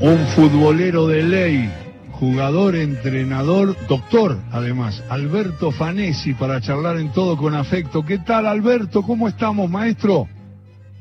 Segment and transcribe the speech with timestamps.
[0.00, 1.72] un futbolero de ley,
[2.12, 8.04] jugador, entrenador, doctor, además, Alberto Fanesi, para charlar en todo con afecto.
[8.06, 9.02] ¿Qué tal, Alberto?
[9.02, 10.28] ¿Cómo estamos, maestro?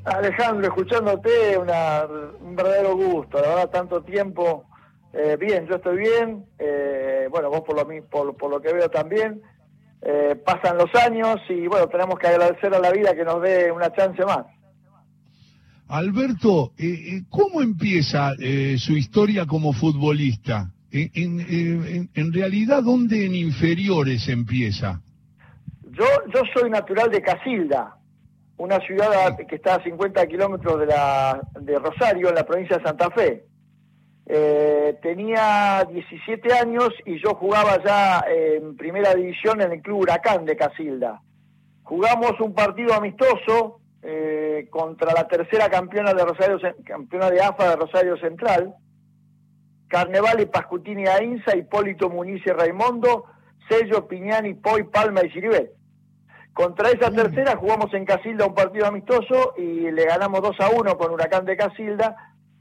[0.04, 4.66] Alejandro, escuchándote, un verdadero gusto, la verdad, tanto tiempo.
[5.14, 8.90] Eh, bien, yo estoy bien, eh, bueno, vos por lo, por, por lo que veo
[8.90, 9.42] también.
[10.02, 13.72] Eh, pasan los años y bueno, tenemos que agradecer a la vida que nos dé
[13.72, 14.46] una chance más.
[15.90, 16.74] Alberto,
[17.30, 18.34] ¿cómo empieza
[18.78, 20.70] su historia como futbolista?
[20.92, 25.02] En, realidad, ¿dónde en inferiores empieza?
[25.92, 26.06] Yo,
[26.54, 27.98] soy natural de Casilda,
[28.58, 30.88] una ciudad que está a 50 kilómetros de,
[31.62, 33.46] de Rosario, en la provincia de Santa Fe.
[34.30, 40.44] Eh, tenía 17 años y yo jugaba ya en primera división en el club Huracán
[40.44, 41.22] de Casilda.
[41.84, 47.76] Jugamos un partido amistoso eh, contra la tercera campeona de Rosario, campeona de AFA de
[47.76, 48.76] Rosario Central,
[49.88, 53.26] Carneval y Pascutini Ainza, Hipólito Muniz y Raimundo,
[53.70, 55.72] Sello, Piñani, Poi, Palma y Chiribet.
[56.54, 60.98] Contra esa tercera jugamos en Casilda un partido amistoso y le ganamos 2 a 1
[60.98, 62.16] con Huracán de Casilda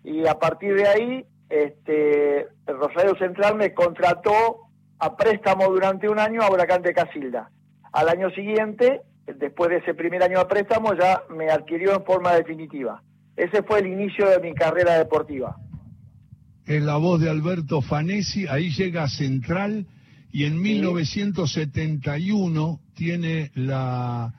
[0.05, 4.67] y a partir de ahí este, el Rosario Central me contrató
[4.99, 7.51] a préstamo durante un año a Huracán de Casilda.
[7.93, 9.01] Al año siguiente,
[9.35, 13.03] después de ese primer año de préstamo, ya me adquirió en forma definitiva.
[13.37, 15.57] Ese fue el inicio de mi carrera deportiva.
[16.67, 19.87] En la voz de Alberto Fanesi, ahí llega a Central
[20.33, 24.35] y en 1971 tiene la,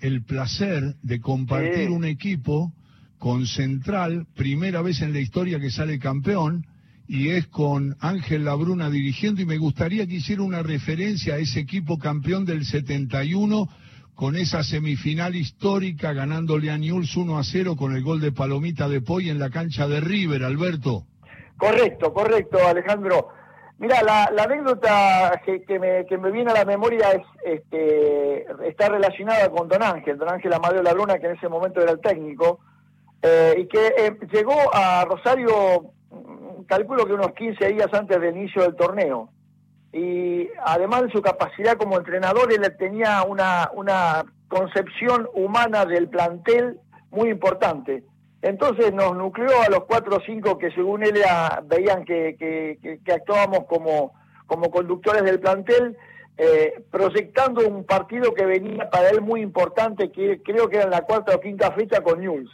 [0.00, 2.72] el placer de compartir un equipo
[3.18, 6.66] con Central, primera vez en la historia que sale campeón,
[7.06, 11.60] y es con Ángel Labruna dirigiendo, y me gustaría que hiciera una referencia a ese
[11.60, 13.68] equipo campeón del 71
[14.22, 18.88] con esa semifinal histórica ganándole a Newell's 1 a 0 con el gol de Palomita
[18.88, 21.02] de Poy en la cancha de River, Alberto.
[21.58, 23.30] Correcto, correcto, Alejandro.
[23.78, 29.82] Mira, la, anécdota que, me, viene a la memoria es este, está relacionada con Don
[29.82, 32.60] Ángel, Don Ángel Amadeo Labruna, que en ese momento era el técnico,
[33.22, 38.36] eh, y que eh, llegó a Rosario, mm, calculo que unos 15 días antes del
[38.36, 39.30] inicio del torneo.
[39.92, 46.80] Y además de su capacidad como entrenador, él tenía una, una concepción humana del plantel
[47.10, 48.02] muy importante.
[48.40, 51.22] Entonces nos nucleó a los cuatro o cinco que según él
[51.64, 54.14] veían que, que, actuábamos como,
[54.46, 55.96] como conductores del plantel,
[56.38, 60.90] eh, proyectando un partido que venía para él muy importante, que creo que era en
[60.90, 62.50] la cuarta o quinta fecha con News,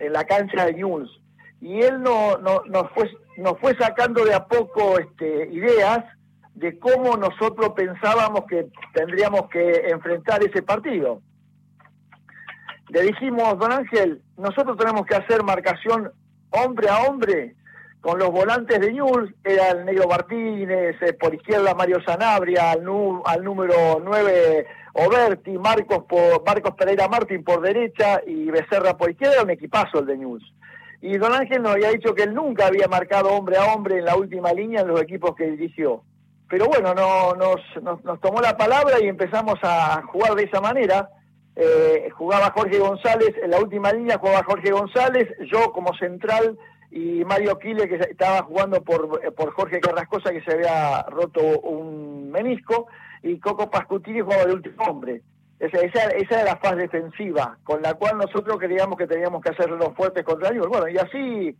[0.00, 1.20] en la cancha de News.
[1.60, 6.04] Y él no, no, nos, fue, nos fue sacando de a poco este, ideas
[6.54, 11.20] de cómo nosotros pensábamos que tendríamos que enfrentar ese partido
[12.92, 16.12] le dijimos, don Ángel, nosotros tenemos que hacer marcación
[16.50, 17.54] hombre a hombre
[18.02, 22.80] con los volantes de Ñul, era el Negro Martínez, eh, por izquierda Mario Sanabria, al,
[23.24, 29.42] al número 9 Oberti, Marcos, por, Marcos Pereira Martín por derecha y Becerra por izquierda,
[29.42, 30.42] un equipazo el de Ñul.
[31.00, 34.04] Y don Ángel nos había dicho que él nunca había marcado hombre a hombre en
[34.04, 36.02] la última línea en los equipos que dirigió.
[36.52, 41.08] Pero bueno, no, nos, nos tomó la palabra y empezamos a jugar de esa manera
[41.56, 46.58] eh, jugaba Jorge González, en la última línea jugaba Jorge González, yo como central
[46.90, 52.30] y Mario Quile que estaba jugando por, por Jorge Carrascosa que se había roto un
[52.30, 52.86] menisco
[53.22, 55.22] y Coco Pascutini jugaba de último hombre.
[55.58, 59.52] Esa, esa, esa, era la fase defensiva con la cual nosotros creíamos que teníamos que
[59.52, 60.68] hacerlo fuertes contra ellos.
[60.68, 61.56] Bueno, y así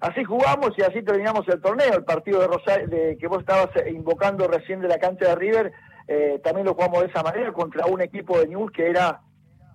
[0.00, 1.94] así jugamos y así terminamos el torneo.
[1.94, 5.72] El partido de Rosario, de, que vos estabas invocando recién de la cancha de River,
[6.08, 9.20] eh, también lo jugamos de esa manera contra un equipo de News que era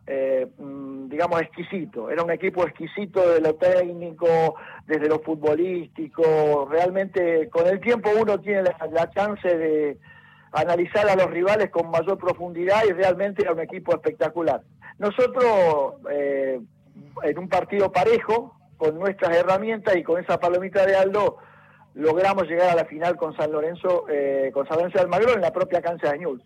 [0.08, 2.10] eh, mm, digamos, exquisito.
[2.10, 4.56] Era un equipo exquisito de lo técnico,
[4.88, 6.68] desde lo futbolístico.
[6.70, 9.98] Realmente, con el tiempo uno tiene la, chance de
[10.52, 14.62] analizar a los rivales con mayor profundidad y realmente era un equipo espectacular.
[14.98, 16.60] Nosotros, eh,
[17.24, 21.38] en un partido parejo, con nuestras herramientas y con esa palomita de Aldo,
[21.94, 25.42] logramos llegar a la final con San Lorenzo, eh, con San Lorenzo de Almagro en
[25.42, 26.42] la propia cancha de Ñuls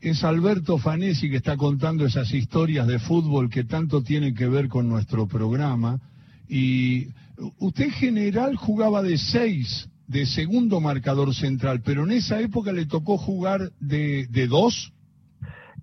[0.00, 4.68] es Alberto Fanesi que está contando esas historias de fútbol que tanto tienen que ver
[4.68, 6.00] con nuestro programa.
[6.48, 7.08] Y
[7.58, 12.86] usted en general jugaba de seis, de segundo marcador central, pero en esa época le
[12.86, 14.92] tocó jugar de, de dos.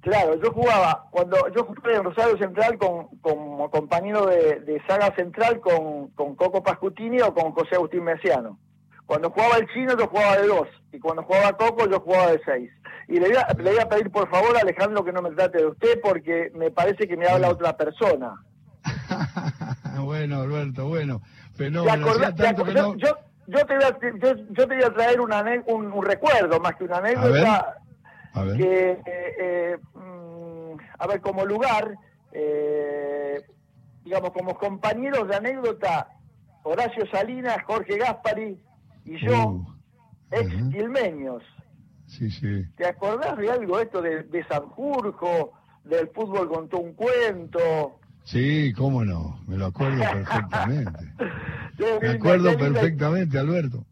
[0.01, 5.59] Claro, yo jugaba, cuando yo jugué en Rosario Central con, como compañero de, saga central
[5.59, 8.57] con, con Coco Pascutini o con José Agustín Mesiano.
[9.05, 12.41] Cuando jugaba el chino yo jugaba de dos y cuando jugaba Coco yo jugaba de
[12.45, 12.71] seis.
[13.07, 15.31] Y le voy, a, le voy a pedir por favor a Alejandro que no me
[15.31, 18.35] trate de usted porque me parece que me habla otra persona.
[20.01, 21.21] bueno, Alberto, bueno.
[21.55, 22.07] Fenómeno.
[22.35, 22.95] tanto que no...
[22.97, 23.17] yo,
[23.47, 26.75] yo, te voy a, yo, yo, te voy a traer una, un, un, recuerdo más
[26.75, 27.77] que una anécdota.
[28.37, 28.57] A ver.
[28.57, 31.95] Que, eh, eh, mm, a ver, como lugar,
[32.31, 33.41] eh,
[34.03, 36.09] digamos, como compañeros de anécdota,
[36.63, 38.59] Horacio Salinas, Jorge Gaspari
[39.05, 39.65] y yo, uh,
[40.31, 41.43] ex quilmeños.
[42.05, 42.63] Sí, sí.
[42.75, 45.53] ¿Te acordás de algo esto de, de Sanjurjo,
[45.83, 47.99] del fútbol contó un cuento?
[48.23, 51.13] Sí, cómo no, me lo acuerdo perfectamente.
[52.01, 53.85] me acuerdo perfectamente, Alberto.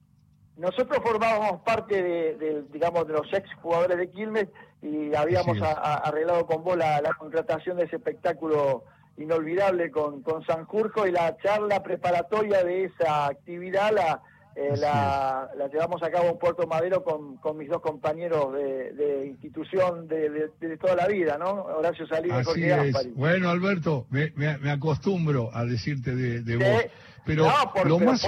[0.57, 4.47] Nosotros formábamos parte de, digamos, de los ex jugadores de Quilmes
[4.81, 8.83] y habíamos arreglado con vos la, contratación de ese espectáculo
[9.17, 14.21] inolvidable con, con Sanjurjo y la charla preparatoria de esa actividad la,
[14.55, 20.07] eh, la, llevamos a cabo en Puerto Madero con, con mis dos compañeros de, institución
[20.07, 20.49] de,
[20.79, 21.51] toda la vida, ¿no?
[21.51, 23.11] Horacio Salinas y Jorge Gaspari.
[23.15, 26.85] Bueno, Alberto, me, me, acostumbro a decirte de, vos.
[27.25, 27.47] Pero
[27.83, 28.25] lo más,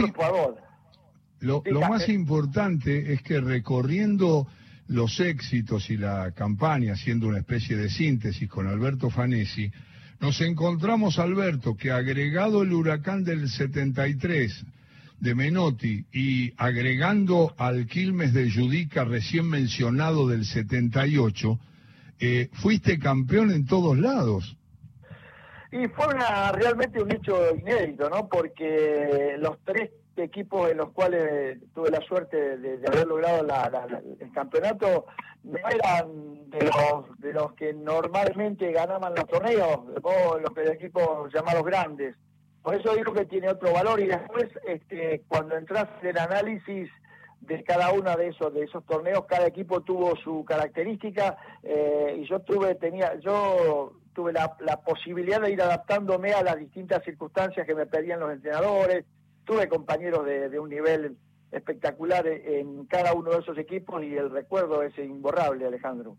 [1.40, 4.48] Lo, lo más importante es que recorriendo
[4.88, 9.72] los éxitos y la campaña, haciendo una especie de síntesis con Alberto Fanesi,
[10.20, 14.66] nos encontramos, Alberto, que agregado el huracán del 73,
[15.20, 21.60] de Menotti y agregando al Quilmes de Judica recién mencionado del 78,
[22.20, 24.56] eh, fuiste campeón en todos lados.
[25.72, 28.28] Y fue una, realmente un hecho inédito, ¿no?
[28.28, 29.92] Porque los tres
[30.24, 33.46] equipos en los cuales tuve la suerte de, haber logrado
[34.20, 35.06] el campeonato
[35.44, 42.16] no eran de los, de los que normalmente ganaban los torneos, los equipos llamados grandes.
[42.62, 46.90] Por eso digo que tiene otro valor y después este, cuando entras en el análisis
[47.40, 52.28] de cada uno de esos de esos torneos, cada equipo tuvo su característica eh, y
[52.28, 57.76] yo tuve tenía yo tuve la, posibilidad de ir adaptándome a las distintas circunstancias que
[57.76, 59.06] me pedían los entrenadores.
[59.48, 61.18] Tuve compañeros de, un nivel
[61.52, 66.18] espectacular en cada uno de esos equipos y el recuerdo es imborrable, Alejandro.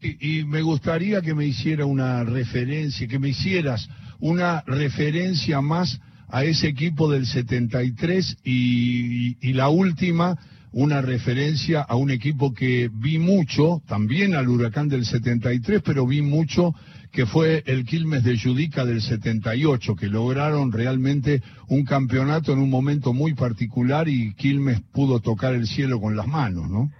[0.00, 3.88] y me gustaría que me hiciera una referencia, que me hicieras
[4.20, 10.38] una referencia más a ese equipo del 73 y, y, la última,
[10.72, 16.20] una referencia a un equipo que vi mucho, también al huracán del 73, pero vi
[16.20, 16.74] mucho
[17.12, 22.70] que fue el Quilmes de Judica del 78, que lograron realmente un campeonato en un
[22.70, 26.90] momento muy particular y Quilmes pudo tocar el cielo con las manos, ¿no?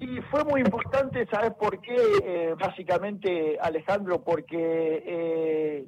[0.00, 1.96] Y fue muy importante, ¿sabes por qué?
[2.24, 5.84] Eh, básicamente, Alejandro, porque eh,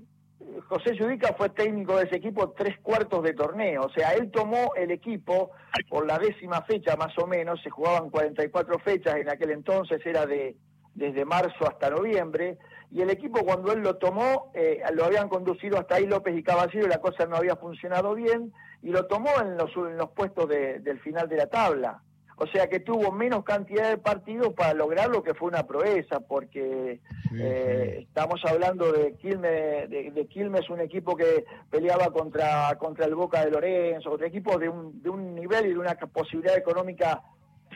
[0.68, 4.74] José Judica fue técnico de ese equipo tres cuartos de torneo, o sea, él tomó
[4.76, 5.50] el equipo
[5.88, 10.24] por la décima fecha más o menos, se jugaban 44 fechas, en aquel entonces era
[10.24, 10.56] de
[10.94, 12.56] desde marzo hasta noviembre,
[12.90, 16.42] y el equipo cuando él lo tomó, eh, lo habían conducido hasta ahí López y
[16.42, 18.52] Caballero y la cosa no había funcionado bien,
[18.82, 22.02] y lo tomó en los, en los puestos del final de la tabla.
[22.38, 26.20] O sea que tuvo menos cantidad de partidos para lograr lo que fue una proeza,
[26.20, 27.00] porque
[27.34, 33.42] eh, estamos hablando de Quilmes, de, Quilmes, un equipo que peleaba contra, contra el Boca
[33.42, 37.22] de Lorenzo, otro equipo de un, de un nivel y de una posibilidad económica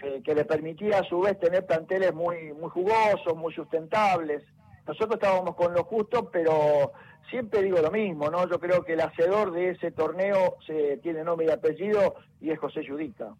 [0.02, 4.42] eh, que le permitía a su vez tener planteles muy, muy jugosos, muy sustentables.
[4.86, 6.92] Nosotros estábamos con lo justo, pero
[7.28, 8.48] siempre digo lo mismo, ¿no?
[8.48, 12.58] Yo creo que el hacedor de ese torneo se, tiene nombre y apellido y es
[12.58, 13.34] José Judica.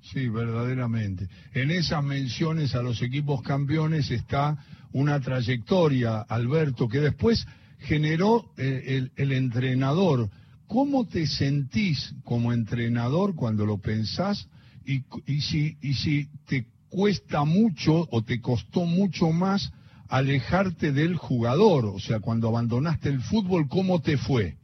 [0.00, 1.28] Sí, verdaderamente.
[1.52, 4.56] En esas menciones a los equipos campeones está
[4.92, 7.46] una trayectoria, Alberto, que después
[7.80, 10.30] generó eh, el, entrenador.
[10.66, 14.48] ¿Cómo te sentís como entrenador cuando lo pensás
[14.84, 15.02] y
[15.40, 19.72] si te cuesta mucho o te costó mucho más
[20.08, 21.86] alejarte del jugador?
[21.86, 24.56] O sea, cuando abandonaste el fútbol, ¿cómo te fue?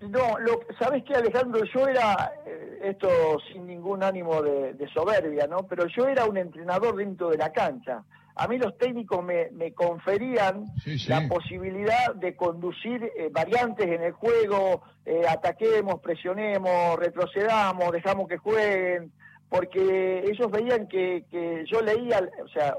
[0.00, 1.62] No, lo, ¿sabes qué, Alejandro?
[1.74, 3.08] Yo era, eh, esto
[3.52, 5.66] sin ningún ánimo de, soberbia, ¿no?
[5.68, 8.02] Pero yo era un entrenador dentro de la cancha.
[8.34, 10.64] A mí los técnicos me, conferían
[11.08, 18.38] la posibilidad de conducir eh, variantes en el juego, eh, ataquemos, presionemos, retrocedamos, dejamos que
[18.38, 19.12] jueguen,
[19.50, 22.74] porque ellos veían que, que yo leía, o sea,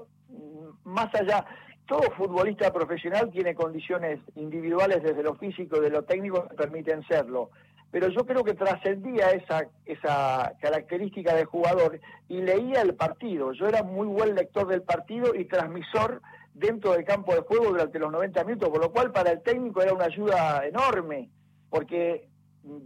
[0.84, 1.46] más allá,
[1.92, 7.06] todo futbolista profesional tiene condiciones individuales desde lo físico y de lo técnico que permiten
[7.06, 7.50] serlo.
[7.92, 13.52] Pero yo creo que trascendía esa, esa característica del jugador y leía el partido.
[13.52, 16.22] Yo era muy buen lector del partido y transmisor
[16.54, 19.82] dentro del campo de juego durante los 90 minutos, por lo cual para el técnico
[19.82, 21.30] era una ayuda enorme,
[21.70, 22.30] porque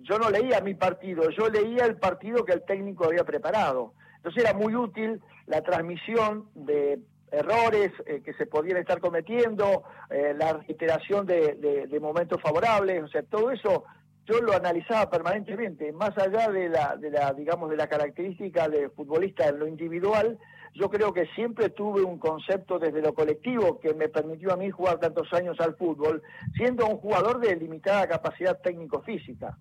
[0.02, 3.94] yo no leía mi partido, yo leía el partido que el técnico había preparado.
[4.16, 6.98] Entonces era muy útil la transmisión de
[7.36, 13.24] errores eh, que se podían estar cometiendo, eh, la iteración de, momentos favorables, o sea,
[13.24, 13.84] todo eso
[14.26, 18.90] yo lo analizaba permanentemente, más allá de la, de la, digamos, de la característica de
[18.90, 20.38] futbolista en lo individual,
[20.74, 24.70] yo creo que siempre tuve un concepto desde lo colectivo que me permitió a mí
[24.70, 26.22] jugar tantos años al fútbol,
[26.56, 29.58] siendo un jugador de limitada capacidad técnico-física.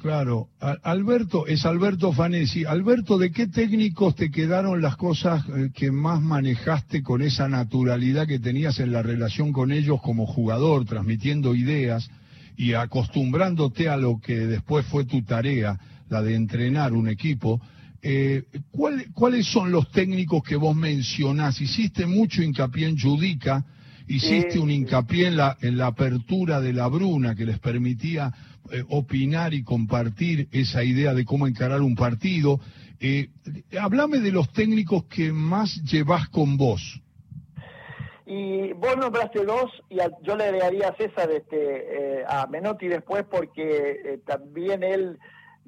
[0.00, 0.48] Claro,
[0.84, 2.64] Alberto, es Alberto Fanesi.
[2.64, 8.28] Alberto, ¿de qué técnicos te quedaron las cosas eh, que más manejaste con esa naturalidad
[8.28, 12.08] que tenías en la relación con ellos como jugador, transmitiendo ideas
[12.56, 17.60] y acostumbrándote a lo que después fue tu tarea, la de entrenar un equipo?
[18.00, 18.44] Eh,
[19.14, 21.60] ¿Cuáles son los técnicos que vos mencionás?
[21.60, 23.64] Hiciste mucho hincapié en Judica,
[24.06, 28.32] hiciste un hincapié en la, en la apertura de la Bruna que les permitía
[28.70, 32.60] eh, opinar y compartir esa idea de cómo encarar un partido.
[33.00, 33.28] Eh,
[33.80, 37.00] háblame de los técnicos que más llevas con vos.
[38.26, 43.24] Y vos nombraste dos, y yo le agregaría a César este, eh, a Menotti después,
[43.30, 45.18] porque también él,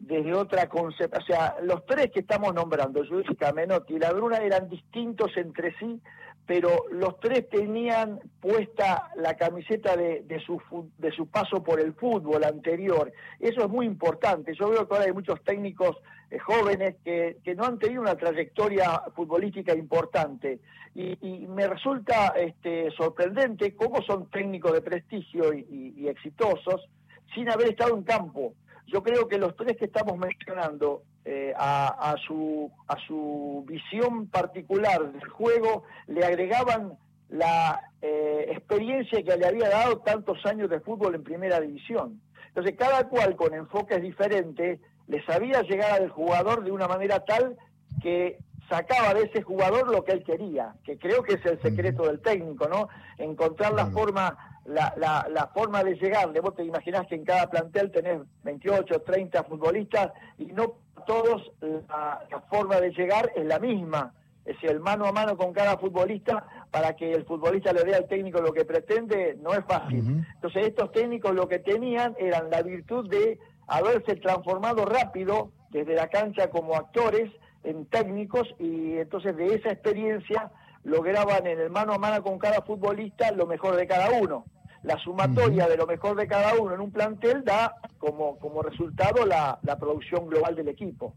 [0.01, 4.39] desde otra concepción, o sea, los tres que estamos nombrando, Jessica, Menotti y La Bruna,
[4.39, 6.01] eran distintos entre sí,
[6.47, 10.61] pero los tres tenían puesta la camiseta de, su,
[10.99, 13.13] de su paso por el fútbol anterior.
[13.39, 14.55] Eso es muy importante.
[14.59, 15.97] Yo veo que ahora hay muchos técnicos
[16.31, 20.59] eh, jóvenes que, no han tenido una trayectoria futbolística importante.
[20.95, 26.89] Y, me resulta este, sorprendente cómo son técnicos de prestigio y exitosos
[27.33, 28.55] sin haber estado en campo.
[28.93, 35.13] Yo creo que los tres que estamos mencionando, eh, a, su, a su visión particular
[35.13, 41.15] del juego, le agregaban la eh, experiencia que le había dado tantos años de fútbol
[41.15, 42.21] en primera división.
[42.49, 47.57] Entonces, cada cual con enfoques diferentes le sabía llegar al jugador de una manera tal
[48.03, 48.39] que
[48.71, 52.21] sacaba de ese jugador lo que él quería, que creo que es el secreto del
[52.21, 52.89] técnico, ¿no?
[53.19, 57.51] Encontrar la forma la, la, la, forma de llegar, vos te imaginás que en cada
[57.51, 60.75] plantel tenés 28, 30 futbolistas y no
[61.07, 64.15] todos la, forma de llegar es la misma.
[64.45, 67.95] Es decir, el mano a mano con cada futbolista para que el futbolista le dé
[67.95, 70.25] al técnico lo que pretende no es fácil.
[70.35, 76.09] Entonces estos técnicos lo que tenían eran la virtud de haberse transformado rápido desde la
[76.09, 77.31] cancha como actores
[77.65, 80.51] en técnicos y entonces de esa experiencia
[80.85, 84.45] lograban en el mano a mano con cada futbolista lo mejor de cada uno.
[84.83, 89.27] La sumatoria de lo mejor de cada uno en un plantel da como, como resultado
[89.27, 91.15] la, la producción global del equipo.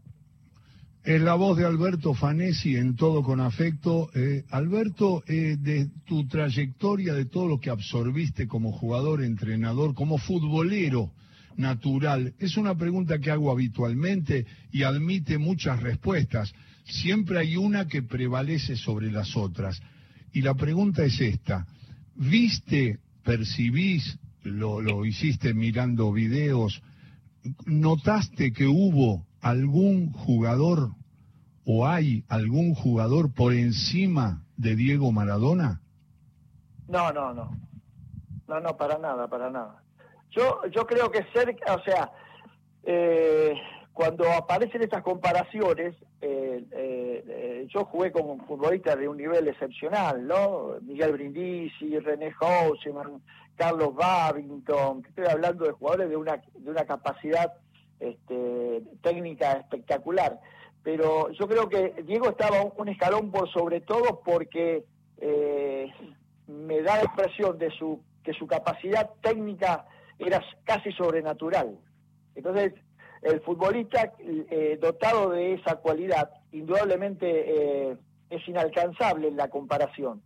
[1.02, 4.10] Es la voz de Alberto Fanesi en todo con afecto.
[4.14, 10.18] Eh, Alberto, eh, de tu trayectoria, de todo lo que absorbiste como jugador, entrenador, como
[10.18, 11.10] futbolero
[11.56, 18.02] natural, es una pregunta que hago habitualmente y admite muchas respuestas siempre hay una que
[18.02, 19.80] prevalece sobre las otras.
[20.32, 21.66] Y la pregunta es esta,
[22.14, 26.82] ¿viste, percibís, lo, lo hiciste mirando videos,
[27.66, 30.90] notaste que hubo algún jugador
[31.64, 35.80] o hay algún jugador por encima de Diego Maradona?
[36.88, 37.56] No, no, no.
[38.46, 39.83] No, no, para nada, para nada.
[40.34, 42.10] Yo, yo creo que cerca, o sea,
[42.82, 43.54] eh,
[43.92, 50.74] cuando aparecen estas comparaciones, eh, eh, yo jugué con futbolistas de un nivel excepcional, ¿no?
[50.82, 53.22] Miguel Brindisi, René Hauseman,
[53.54, 57.52] Carlos Babington, estoy hablando de jugadores de una, de una capacidad
[58.00, 60.40] este, técnica espectacular.
[60.82, 64.84] Pero yo creo que Diego estaba un, escalón por sobre todo porque
[66.48, 69.86] me da la impresión de su que su capacidad técnica
[70.18, 71.78] era casi sobrenatural.
[72.34, 72.72] Entonces,
[73.22, 77.26] el futbolista eh, dotado de esa cualidad indudablemente
[77.90, 77.96] eh,
[78.30, 80.22] es inalcanzable en la comparación.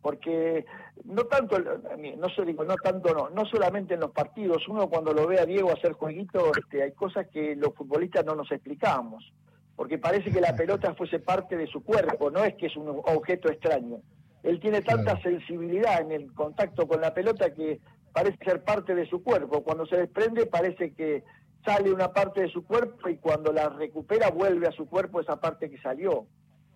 [0.00, 0.64] Porque
[1.04, 4.68] no tanto no digo no tanto no no solamente en los partidos.
[4.68, 8.36] Uno cuando lo ve a Diego hacer jueguito este, hay cosas que los futbolistas no
[8.36, 9.32] nos explicamos.
[9.74, 12.88] Porque parece que la pelota fuese parte de su cuerpo no es que es un
[12.88, 13.98] objeto extraño.
[14.44, 17.80] Él tiene tanta sensibilidad en el contacto con la pelota que
[18.16, 21.22] parece ser parte de su cuerpo cuando se desprende parece que
[21.62, 25.38] sale una parte de su cuerpo y cuando la recupera vuelve a su cuerpo esa
[25.38, 26.24] parte que salió.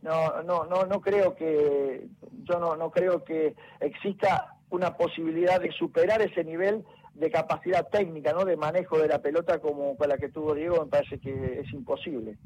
[0.03, 2.07] No, no, no, no creo que,
[2.45, 8.35] yo no, no creo que exista una posibilidad de superar ese nivel de capacidad técnica,
[8.35, 8.45] ¿no?
[8.45, 11.73] De manejo de la pelota como con la que tuvo Diego, me parece que es
[11.73, 12.37] imposible.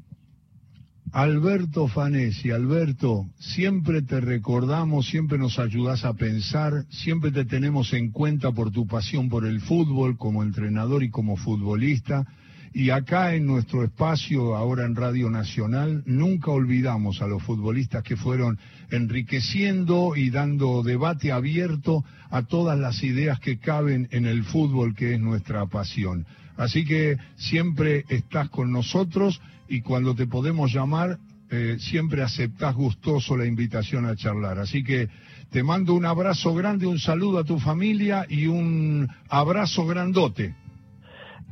[1.11, 8.11] Alberto Fanesi, Alberto, siempre te recordamos, siempre nos ayudas a pensar, siempre te tenemos en
[8.11, 12.25] cuenta por tu pasión por el fútbol como entrenador y como futbolista.
[12.73, 18.17] Y acá en nuestro espacio, ahora en Radio Nacional, nunca olvidamos a los futbolistas que
[18.17, 18.59] fueron
[18.91, 25.13] enriqueciendo y dando debate abierto a todas las ideas que caben en el fútbol, que
[25.13, 26.25] es nuestra pasión.
[26.57, 31.17] Así que siempre estás con nosotros y cuando te podemos llamar,
[31.49, 34.59] eh, siempre aceptás gustoso la invitación a charlar.
[34.59, 35.09] Así que
[35.51, 40.55] te mando un abrazo grande, un saludo a tu familia y un abrazo grandote.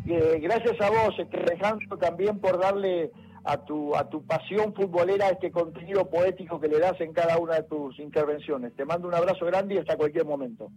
[0.06, 3.12] Eh, gracias a vos, este, Alejandro, también por darle
[3.46, 7.56] a tu, a tu pasión futbolera este contenido poético que le das en cada una
[7.56, 8.74] de tus intervenciones.
[8.76, 10.70] Te mando un abrazo grande y hasta cualquier momento.